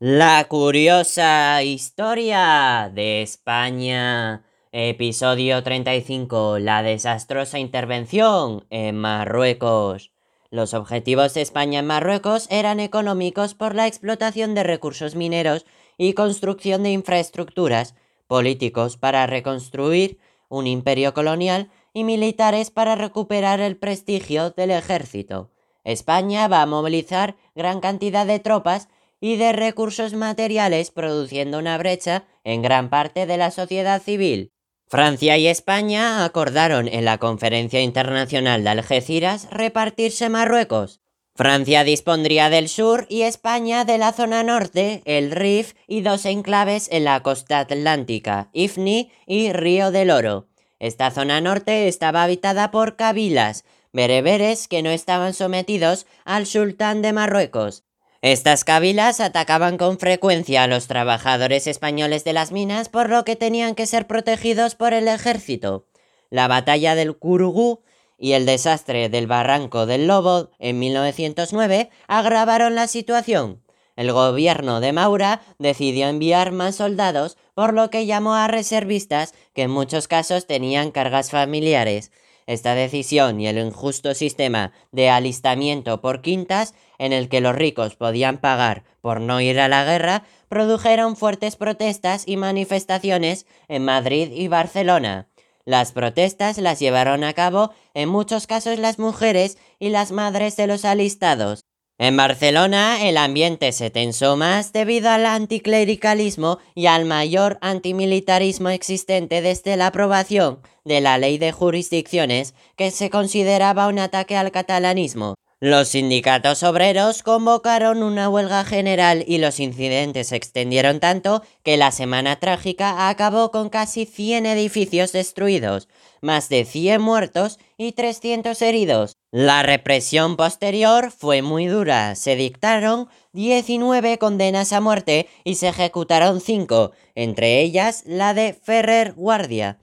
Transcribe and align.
La 0.00 0.44
curiosa 0.44 1.60
historia 1.64 2.88
de 2.94 3.20
España. 3.20 4.44
Episodio 4.70 5.64
35. 5.64 6.60
La 6.60 6.84
desastrosa 6.84 7.58
intervención 7.58 8.64
en 8.70 8.96
Marruecos. 8.96 10.12
Los 10.50 10.72
objetivos 10.72 11.34
de 11.34 11.40
España 11.40 11.80
en 11.80 11.88
Marruecos 11.88 12.46
eran 12.48 12.78
económicos 12.78 13.54
por 13.54 13.74
la 13.74 13.88
explotación 13.88 14.54
de 14.54 14.62
recursos 14.62 15.16
mineros 15.16 15.66
y 15.96 16.12
construcción 16.12 16.84
de 16.84 16.92
infraestructuras, 16.92 17.96
políticos 18.28 18.98
para 18.98 19.26
reconstruir 19.26 20.20
un 20.48 20.68
imperio 20.68 21.12
colonial 21.12 21.72
y 21.92 22.04
militares 22.04 22.70
para 22.70 22.94
recuperar 22.94 23.58
el 23.58 23.76
prestigio 23.76 24.50
del 24.50 24.70
ejército. 24.70 25.50
España 25.82 26.46
va 26.46 26.62
a 26.62 26.66
movilizar 26.66 27.34
gran 27.56 27.80
cantidad 27.80 28.26
de 28.26 28.38
tropas 28.38 28.88
y 29.20 29.36
de 29.36 29.52
recursos 29.52 30.14
materiales 30.14 30.90
produciendo 30.90 31.58
una 31.58 31.78
brecha 31.78 32.24
en 32.44 32.62
gran 32.62 32.90
parte 32.90 33.26
de 33.26 33.36
la 33.36 33.50
sociedad 33.50 34.02
civil. 34.02 34.52
Francia 34.86 35.36
y 35.36 35.46
España 35.48 36.24
acordaron 36.24 36.88
en 36.88 37.04
la 37.04 37.18
Conferencia 37.18 37.82
Internacional 37.82 38.64
de 38.64 38.70
Algeciras 38.70 39.48
repartirse 39.50 40.30
Marruecos. 40.30 41.00
Francia 41.34 41.84
dispondría 41.84 42.50
del 42.50 42.68
sur 42.68 43.06
y 43.08 43.22
España 43.22 43.84
de 43.84 43.98
la 43.98 44.12
zona 44.12 44.42
norte, 44.42 45.02
el 45.04 45.30
Rif 45.30 45.74
y 45.86 46.00
dos 46.00 46.24
enclaves 46.24 46.88
en 46.90 47.04
la 47.04 47.22
costa 47.22 47.60
atlántica, 47.60 48.48
Ifni 48.52 49.12
y 49.26 49.52
Río 49.52 49.90
del 49.90 50.10
Oro. 50.10 50.48
Esta 50.80 51.10
zona 51.10 51.40
norte 51.40 51.86
estaba 51.86 52.24
habitada 52.24 52.70
por 52.70 52.96
kabilas, 52.96 53.64
bereberes 53.92 54.68
que 54.68 54.82
no 54.82 54.90
estaban 54.90 55.34
sometidos 55.34 56.06
al 56.24 56.46
sultán 56.46 57.02
de 57.02 57.12
Marruecos, 57.12 57.84
estas 58.20 58.64
cabilas 58.64 59.20
atacaban 59.20 59.78
con 59.78 59.98
frecuencia 59.98 60.64
a 60.64 60.66
los 60.66 60.88
trabajadores 60.88 61.68
españoles 61.68 62.24
de 62.24 62.32
las 62.32 62.50
minas, 62.50 62.88
por 62.88 63.10
lo 63.10 63.24
que 63.24 63.36
tenían 63.36 63.76
que 63.76 63.86
ser 63.86 64.08
protegidos 64.08 64.74
por 64.74 64.92
el 64.92 65.06
ejército. 65.06 65.86
La 66.28 66.48
batalla 66.48 66.96
del 66.96 67.16
Curugú 67.16 67.82
y 68.18 68.32
el 68.32 68.44
desastre 68.44 69.08
del 69.08 69.28
Barranco 69.28 69.86
del 69.86 70.08
Lobo 70.08 70.50
en 70.58 70.80
1909 70.80 71.90
agravaron 72.08 72.74
la 72.74 72.88
situación. 72.88 73.62
El 73.94 74.12
gobierno 74.12 74.80
de 74.80 74.92
Maura 74.92 75.40
decidió 75.58 76.08
enviar 76.08 76.50
más 76.50 76.76
soldados, 76.76 77.36
por 77.54 77.72
lo 77.72 77.88
que 77.90 78.06
llamó 78.06 78.34
a 78.34 78.48
reservistas 78.48 79.32
que 79.54 79.62
en 79.62 79.70
muchos 79.70 80.08
casos 80.08 80.46
tenían 80.46 80.90
cargas 80.90 81.30
familiares. 81.30 82.10
Esta 82.46 82.74
decisión 82.74 83.40
y 83.40 83.46
el 83.46 83.58
injusto 83.58 84.14
sistema 84.14 84.72
de 84.90 85.10
alistamiento 85.10 86.00
por 86.00 86.22
quintas, 86.22 86.74
en 86.98 87.12
el 87.12 87.28
que 87.28 87.40
los 87.40 87.54
ricos 87.54 87.96
podían 87.96 88.38
pagar 88.38 88.84
por 89.00 89.20
no 89.20 89.40
ir 89.40 89.58
a 89.60 89.68
la 89.68 89.84
guerra, 89.84 90.24
produjeron 90.48 91.16
fuertes 91.16 91.56
protestas 91.56 92.24
y 92.26 92.36
manifestaciones 92.36 93.46
en 93.68 93.84
Madrid 93.84 94.30
y 94.32 94.48
Barcelona. 94.48 95.28
Las 95.64 95.92
protestas 95.92 96.58
las 96.58 96.78
llevaron 96.78 97.24
a 97.24 97.34
cabo 97.34 97.72
en 97.94 98.08
muchos 98.08 98.46
casos 98.46 98.78
las 98.78 98.98
mujeres 98.98 99.58
y 99.78 99.90
las 99.90 100.12
madres 100.12 100.56
de 100.56 100.66
los 100.66 100.84
alistados. 100.84 101.64
En 102.00 102.16
Barcelona 102.16 103.08
el 103.08 103.16
ambiente 103.16 103.72
se 103.72 103.90
tensó 103.90 104.36
más 104.36 104.72
debido 104.72 105.10
al 105.10 105.26
anticlericalismo 105.26 106.58
y 106.76 106.86
al 106.86 107.04
mayor 107.06 107.58
antimilitarismo 107.60 108.68
existente 108.68 109.42
desde 109.42 109.76
la 109.76 109.88
aprobación 109.88 110.60
de 110.84 111.00
la 111.00 111.18
ley 111.18 111.38
de 111.38 111.50
jurisdicciones 111.50 112.54
que 112.76 112.92
se 112.92 113.10
consideraba 113.10 113.88
un 113.88 113.98
ataque 113.98 114.36
al 114.36 114.52
catalanismo. 114.52 115.34
Los 115.60 115.88
sindicatos 115.88 116.62
obreros 116.62 117.24
convocaron 117.24 118.04
una 118.04 118.28
huelga 118.28 118.64
general 118.64 119.24
y 119.26 119.38
los 119.38 119.58
incidentes 119.58 120.28
se 120.28 120.36
extendieron 120.36 121.00
tanto 121.00 121.42
que 121.64 121.76
la 121.76 121.90
semana 121.90 122.38
trágica 122.38 123.08
acabó 123.08 123.50
con 123.50 123.68
casi 123.68 124.06
100 124.06 124.46
edificios 124.46 125.10
destruidos, 125.10 125.88
más 126.22 126.48
de 126.48 126.64
100 126.64 127.02
muertos 127.02 127.58
y 127.76 127.90
300 127.90 128.62
heridos. 128.62 129.16
La 129.32 129.64
represión 129.64 130.36
posterior 130.36 131.10
fue 131.10 131.42
muy 131.42 131.66
dura, 131.66 132.14
se 132.14 132.36
dictaron 132.36 133.08
19 133.32 134.18
condenas 134.18 134.72
a 134.72 134.80
muerte 134.80 135.26
y 135.42 135.56
se 135.56 135.70
ejecutaron 135.70 136.40
5, 136.40 136.92
entre 137.16 137.62
ellas 137.62 138.04
la 138.06 138.32
de 138.32 138.52
Ferrer 138.52 139.12
Guardia. 139.14 139.78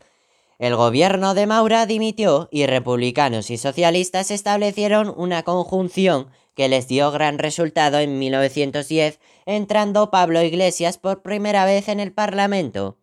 El 0.57 0.75
gobierno 0.75 1.33
de 1.33 1.47
Maura 1.47 1.85
dimitió 1.85 2.47
y 2.49 2.65
republicanos 2.65 3.49
y 3.51 3.57
socialistas 3.57 4.31
establecieron 4.31 5.13
una 5.17 5.43
conjunción 5.43 6.27
que 6.55 6.69
les 6.69 6.87
dio 6.87 7.11
gran 7.11 7.39
resultado 7.39 7.99
en 7.99 8.17
1910, 8.17 9.19
entrando 9.45 10.11
Pablo 10.11 10.41
Iglesias 10.41 10.97
por 10.97 11.21
primera 11.21 11.65
vez 11.65 11.89
en 11.89 11.99
el 11.99 12.13
Parlamento. 12.13 12.97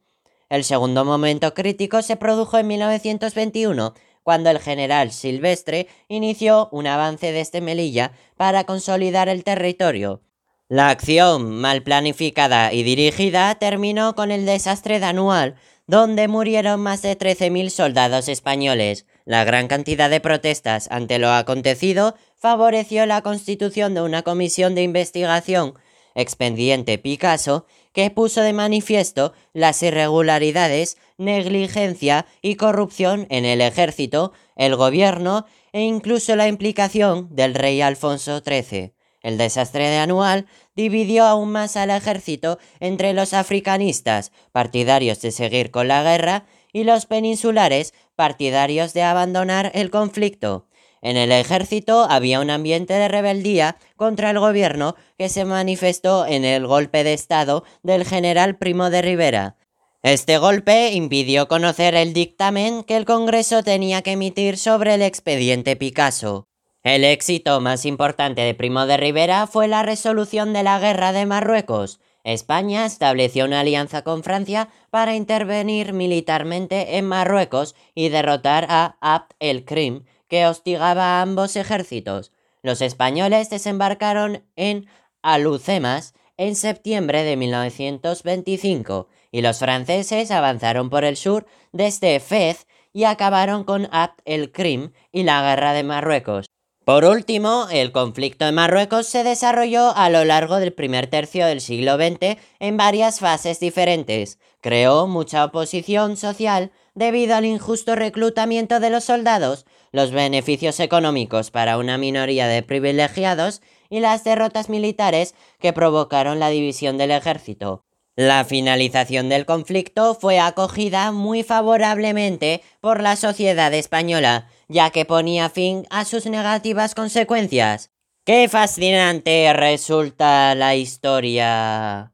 El 0.48 0.64
segundo 0.64 1.04
momento 1.04 1.52
crítico 1.52 2.00
se 2.00 2.16
produjo 2.16 2.56
en 2.58 2.68
1921, 2.68 3.94
cuando 4.22 4.48
el 4.48 4.58
general 4.58 5.12
Silvestre 5.12 5.88
inició 6.08 6.68
un 6.72 6.86
avance 6.86 7.32
desde 7.32 7.60
Melilla 7.60 8.12
para 8.36 8.64
consolidar 8.64 9.28
el 9.28 9.44
territorio. 9.44 10.22
La 10.68 10.88
acción, 10.88 11.50
mal 11.60 11.82
planificada 11.82 12.72
y 12.72 12.82
dirigida, 12.82 13.54
terminó 13.56 14.14
con 14.14 14.30
el 14.30 14.46
desastre 14.46 15.00
de 15.00 15.06
Anual, 15.06 15.56
donde 15.92 16.26
murieron 16.26 16.80
más 16.80 17.02
de 17.02 17.18
13.000 17.18 17.68
soldados 17.68 18.28
españoles. 18.28 19.04
La 19.26 19.44
gran 19.44 19.68
cantidad 19.68 20.08
de 20.08 20.20
protestas 20.20 20.88
ante 20.90 21.18
lo 21.18 21.30
acontecido 21.30 22.14
favoreció 22.34 23.04
la 23.04 23.20
constitución 23.20 23.92
de 23.92 24.00
una 24.00 24.22
comisión 24.22 24.74
de 24.74 24.84
investigación, 24.84 25.74
expediente 26.14 26.96
Picasso, 26.96 27.66
que 27.92 28.08
puso 28.08 28.40
de 28.40 28.54
manifiesto 28.54 29.34
las 29.52 29.82
irregularidades, 29.82 30.96
negligencia 31.18 32.24
y 32.40 32.54
corrupción 32.54 33.26
en 33.28 33.44
el 33.44 33.60
ejército, 33.60 34.32
el 34.56 34.76
gobierno 34.76 35.44
e 35.74 35.82
incluso 35.82 36.36
la 36.36 36.48
implicación 36.48 37.28
del 37.36 37.54
rey 37.54 37.82
Alfonso 37.82 38.40
XIII. 38.40 38.94
El 39.22 39.38
desastre 39.38 39.88
de 39.88 39.98
Anual 39.98 40.46
dividió 40.74 41.24
aún 41.24 41.50
más 41.52 41.76
al 41.76 41.90
ejército 41.90 42.58
entre 42.80 43.12
los 43.12 43.34
africanistas, 43.34 44.32
partidarios 44.52 45.20
de 45.20 45.30
seguir 45.30 45.70
con 45.70 45.88
la 45.88 46.02
guerra, 46.02 46.44
y 46.72 46.84
los 46.84 47.06
peninsulares, 47.06 47.92
partidarios 48.16 48.94
de 48.94 49.02
abandonar 49.02 49.70
el 49.74 49.90
conflicto. 49.90 50.66
En 51.02 51.16
el 51.16 51.32
ejército 51.32 52.06
había 52.08 52.40
un 52.40 52.48
ambiente 52.48 52.94
de 52.94 53.08
rebeldía 53.08 53.76
contra 53.96 54.30
el 54.30 54.38
gobierno 54.38 54.94
que 55.18 55.28
se 55.28 55.44
manifestó 55.44 56.26
en 56.26 56.44
el 56.44 56.66
golpe 56.66 57.04
de 57.04 57.12
Estado 57.12 57.64
del 57.82 58.04
general 58.04 58.56
Primo 58.56 58.88
de 58.88 59.02
Rivera. 59.02 59.56
Este 60.02 60.38
golpe 60.38 60.92
impidió 60.92 61.46
conocer 61.48 61.94
el 61.94 62.12
dictamen 62.12 62.84
que 62.84 62.96
el 62.96 63.04
Congreso 63.04 63.62
tenía 63.62 64.02
que 64.02 64.12
emitir 64.12 64.56
sobre 64.56 64.94
el 64.94 65.02
expediente 65.02 65.76
Picasso. 65.76 66.48
El 66.84 67.04
éxito 67.04 67.60
más 67.60 67.86
importante 67.86 68.40
de 68.40 68.54
Primo 68.54 68.86
de 68.86 68.96
Rivera 68.96 69.46
fue 69.46 69.68
la 69.68 69.84
resolución 69.84 70.52
de 70.52 70.64
la 70.64 70.80
guerra 70.80 71.12
de 71.12 71.26
Marruecos. 71.26 72.00
España 72.24 72.84
estableció 72.84 73.44
una 73.44 73.60
alianza 73.60 74.02
con 74.02 74.24
Francia 74.24 74.68
para 74.90 75.14
intervenir 75.14 75.92
militarmente 75.92 76.96
en 76.98 77.06
Marruecos 77.06 77.76
y 77.94 78.08
derrotar 78.08 78.66
a 78.68 78.96
Abd 79.00 79.30
el-Krim, 79.38 80.06
que 80.26 80.44
hostigaba 80.48 81.04
a 81.04 81.22
ambos 81.22 81.54
ejércitos. 81.54 82.32
Los 82.62 82.80
españoles 82.80 83.48
desembarcaron 83.48 84.42
en 84.56 84.88
Alucemas 85.22 86.14
en 86.36 86.56
septiembre 86.56 87.22
de 87.22 87.36
1925 87.36 89.06
y 89.30 89.40
los 89.40 89.60
franceses 89.60 90.32
avanzaron 90.32 90.90
por 90.90 91.04
el 91.04 91.16
sur 91.16 91.46
desde 91.70 92.18
Fez 92.18 92.66
y 92.92 93.04
acabaron 93.04 93.62
con 93.62 93.88
Abd 93.92 94.18
el-Krim 94.24 94.90
y 95.12 95.22
la 95.22 95.42
guerra 95.42 95.74
de 95.74 95.84
Marruecos. 95.84 96.51
Por 96.84 97.04
último, 97.04 97.68
el 97.70 97.92
conflicto 97.92 98.44
en 98.44 98.56
Marruecos 98.56 99.06
se 99.06 99.22
desarrolló 99.22 99.96
a 99.96 100.10
lo 100.10 100.24
largo 100.24 100.56
del 100.56 100.72
primer 100.72 101.06
tercio 101.06 101.46
del 101.46 101.60
siglo 101.60 101.94
XX 101.94 102.38
en 102.58 102.76
varias 102.76 103.20
fases 103.20 103.60
diferentes. 103.60 104.40
Creó 104.60 105.06
mucha 105.06 105.44
oposición 105.44 106.16
social 106.16 106.72
debido 106.96 107.36
al 107.36 107.44
injusto 107.44 107.94
reclutamiento 107.94 108.80
de 108.80 108.90
los 108.90 109.04
soldados, 109.04 109.64
los 109.92 110.10
beneficios 110.10 110.80
económicos 110.80 111.52
para 111.52 111.78
una 111.78 111.98
minoría 111.98 112.48
de 112.48 112.64
privilegiados 112.64 113.62
y 113.88 114.00
las 114.00 114.24
derrotas 114.24 114.68
militares 114.68 115.36
que 115.60 115.72
provocaron 115.72 116.40
la 116.40 116.48
división 116.48 116.98
del 116.98 117.12
ejército. 117.12 117.84
La 118.16 118.44
finalización 118.44 119.30
del 119.30 119.46
conflicto 119.46 120.14
fue 120.14 120.38
acogida 120.38 121.12
muy 121.12 121.42
favorablemente 121.42 122.62
por 122.80 123.00
la 123.00 123.16
sociedad 123.16 123.72
española, 123.72 124.48
ya 124.68 124.90
que 124.90 125.06
ponía 125.06 125.48
fin 125.48 125.86
a 125.88 126.04
sus 126.04 126.26
negativas 126.26 126.94
consecuencias. 126.94 127.90
¡Qué 128.26 128.48
fascinante 128.50 129.52
resulta 129.54 130.54
la 130.54 130.76
historia! 130.76 132.11